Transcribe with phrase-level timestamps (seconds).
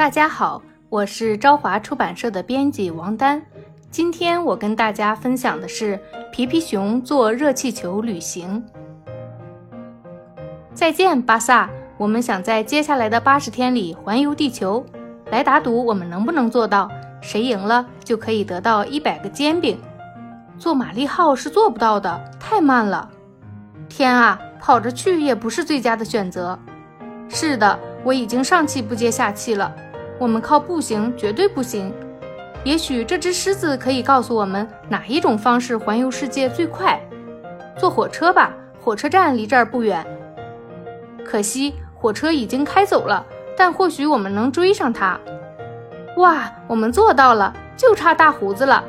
[0.00, 3.42] 大家好，我是朝华出版社的编辑王丹。
[3.90, 6.00] 今天我跟大家分享的是
[6.32, 8.64] 皮皮熊坐热气球旅行。
[10.72, 11.68] 再见，巴萨！
[11.98, 14.82] 我们想在接下来的八十天里环游地球。
[15.30, 16.90] 来打赌，我们能不能做到？
[17.20, 19.78] 谁赢了就可以得到一百个煎饼。
[20.58, 23.10] 坐玛丽号是做不到的，太慢了。
[23.86, 26.58] 天啊，跑着去也不是最佳的选择。
[27.28, 29.70] 是的，我已经上气不接下气了。
[30.20, 31.92] 我们靠步行绝对不行。
[32.62, 37.00] 也许这只狮子可以告诉我们哪一种方式环游世界最快。
[37.78, 40.06] 坐火车吧，火车站离这儿不远。
[41.24, 43.24] 可惜火车已经开走了，
[43.56, 45.18] 但或许我们能追上它。
[46.18, 48.84] 哇，我们做到了，就差大胡子了。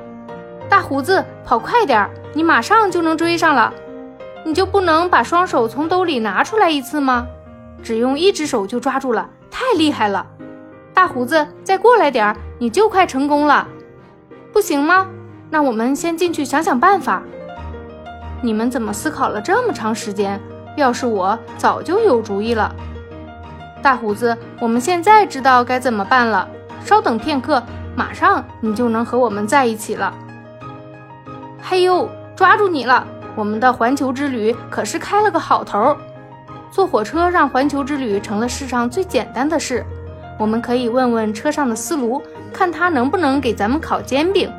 [0.67, 3.73] 大胡子，跑快点儿，你马上就能追上了。
[4.43, 7.25] 你就不能把双手从兜里拿出来一次吗？
[7.81, 10.27] 只用一只手就抓住了，太厉害了。
[11.01, 13.67] 大胡子，再过来点儿，你就快成功了，
[14.53, 15.07] 不行吗？
[15.49, 17.23] 那我们先进去想想办法。
[18.39, 20.39] 你们怎么思考了这么长时间？
[20.77, 22.75] 要是我，早就有主意了。
[23.81, 26.47] 大胡子，我们现在知道该怎么办了。
[26.85, 27.63] 稍等片刻，
[27.95, 30.13] 马上你就能和我们在一起了。
[31.63, 33.03] 嘿呦，抓住你了！
[33.35, 35.97] 我们的环球之旅可是开了个好头。
[36.69, 39.83] 坐火车让环球之旅成了世上最简单的事。
[40.41, 42.19] 我们可以问问车上的司炉，
[42.51, 44.51] 看他能不能给咱们烤煎饼。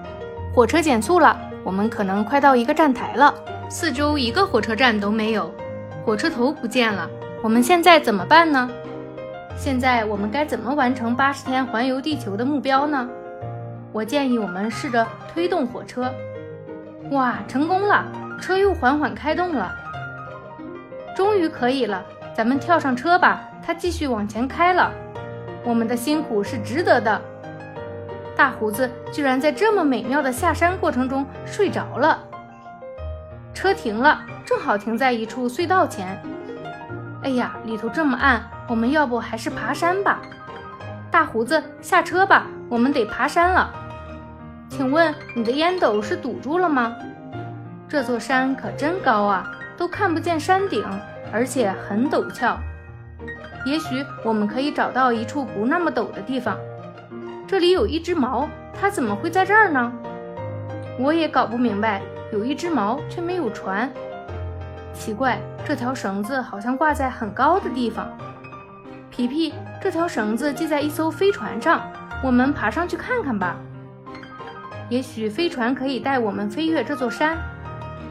[0.54, 3.34] 火车减速了，我们可能快到一个站台了。
[3.68, 5.52] 四周一个火车站都没有，
[6.04, 7.10] 火车头不见了。
[7.42, 8.70] 我们现在怎么办呢？
[9.56, 13.08] 现在我们该怎么完成八十天环游地球的目标呢？
[13.90, 16.14] 我建议我们试着推动火车。
[17.10, 18.06] 哇，成功了！
[18.40, 19.74] 车又缓缓开动了。
[21.16, 22.04] 终于可以了，
[22.36, 23.40] 咱们跳上车吧。
[23.66, 24.92] 它继续往前开了。
[25.64, 27.20] 我们的辛苦是值得的。
[28.34, 32.18] 大胡子居然在这么美妙的下山过程中睡着了。
[33.54, 36.20] 车停了，正好停在一处隧道前。
[37.22, 40.20] 哎呀，里头这么暗，我们要不还是爬山吧？
[41.10, 43.70] 大胡子，下车吧，我们得爬山了。
[44.68, 46.96] 请问你的烟斗是堵住了吗？
[47.86, 50.82] 这座山可真高啊，都看不见山顶，
[51.30, 52.58] 而且很陡峭。
[53.64, 56.58] 也许我们可以找到一处不那么陡的地方。
[57.46, 59.92] 这里有一只毛，它怎么会在这儿呢？
[60.98, 62.02] 我也搞不明白，
[62.32, 63.90] 有一只毛却没有船。
[64.92, 68.06] 奇怪，这条绳子好像挂在很高的地方。
[69.10, 71.82] 皮皮，这条绳子系在一艘飞船上，
[72.22, 73.56] 我们爬上去看看吧。
[74.88, 77.38] 也许飞船可以带我们飞越这座山。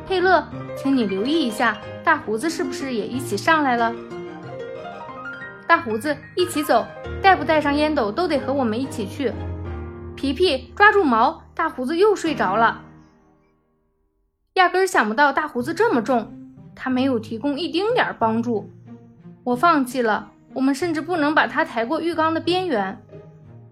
[0.07, 0.43] 佩勒，
[0.75, 3.93] 请你留意一下，大胡子是不是也一起上来了？
[5.71, 6.85] 大胡子，一起走，
[7.21, 9.31] 带不带上烟斗都得和我们一起去。
[10.17, 11.43] 皮皮，抓住毛！
[11.55, 12.81] 大胡子又睡着了。
[14.55, 16.29] 压根儿想不到大胡子这么重，
[16.75, 18.69] 他没有提供一丁点儿帮助。
[19.45, 23.01] 我放弃了，我们甚至不能把他抬过浴缸的边缘。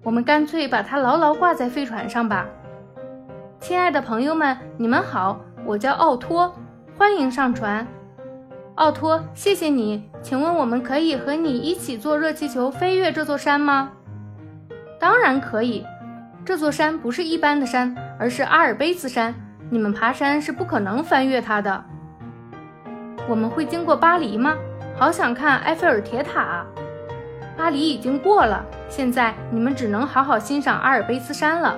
[0.01, 2.47] 我们干脆把他牢牢挂在飞船上吧。
[3.59, 6.55] 亲爱的朋友们，你们好，我叫奥托，
[6.97, 7.85] 欢迎上船。
[8.79, 10.09] 奥托，谢谢你。
[10.21, 13.91] 请问我们可以和你一起坐热气球飞越这座山吗？
[14.97, 15.85] 当然可以。
[16.45, 19.35] 这座山不是一般的山，而是阿尔卑斯山。
[19.69, 21.83] 你们爬山是不可能翻越它的。
[23.27, 24.55] 我们会经过巴黎吗？
[24.97, 26.65] 好想看埃菲尔铁塔。
[27.57, 31.77] 巴黎已经过了，现在你们只能好好欣赏阿尔卑斯山了。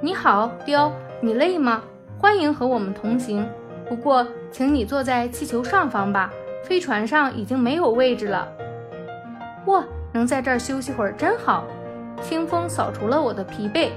[0.00, 1.84] 你好，雕，你累吗？
[2.18, 3.48] 欢迎和我们同行。
[3.88, 6.30] 不过，请你坐在气球上方吧，
[6.64, 8.48] 飞船上已经没有位置了。
[9.66, 11.64] 哇，能在这儿休息会儿真好，
[12.22, 13.90] 清风扫除了我的疲惫。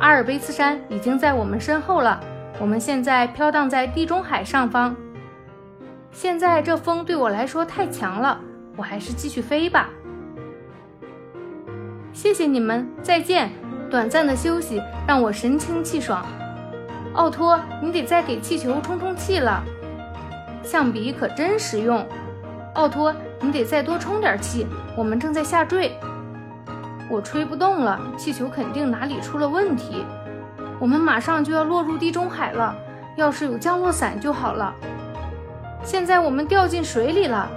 [0.00, 2.20] 阿尔卑斯山已经在我们身后了，
[2.58, 4.94] 我们现在飘荡在地中海上方。
[6.12, 8.40] 现在这风对我来说太强了，
[8.76, 9.90] 我还是继续飞吧。
[12.12, 13.50] 谢谢你们，再见。
[13.88, 16.26] 短暂的休息让我神清气爽。
[17.16, 19.64] 奥托，你得再给气球充充气了。
[20.62, 22.06] 橡皮可真实用。
[22.74, 25.98] 奥托，你得再多充点气，我们正在下坠。
[27.08, 30.04] 我吹不动了，气球肯定哪里出了问题。
[30.78, 32.76] 我们马上就要落入地中海了，
[33.16, 34.74] 要是有降落伞就好了。
[35.82, 37.48] 现在我们掉进水里了。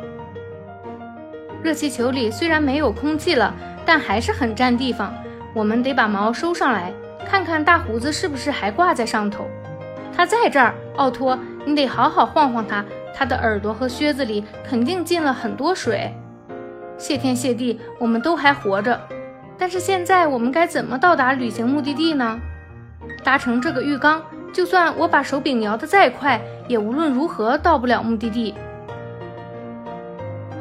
[1.62, 3.54] 热气球里虽然没有空气了，
[3.86, 5.14] 但还是很占地方。
[5.54, 6.94] 我们得把毛收上来。
[7.30, 9.46] 看看大胡子是不是还挂在上头？
[10.12, 12.84] 他在这儿，奥托，你得好好晃晃他。
[13.14, 16.12] 他的耳朵和靴子里肯定进了很多水。
[16.98, 19.00] 谢天谢地，我们都还活着。
[19.60, 22.40] 但是现在我们该怎么到达旅行目的地呢？
[23.24, 28.56] 搭乘这个浴缸，就算我把手柄摇得再快，也无论如何到不了目的地。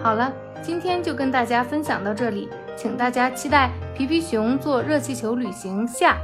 [0.02, 0.30] 好了，
[0.60, 6.18] 今天就跟大家分享到这里，请大家期待皮皮熊坐热气球旅行下。